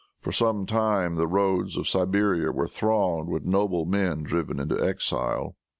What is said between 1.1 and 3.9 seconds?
the roads to Siberia were thronged with noble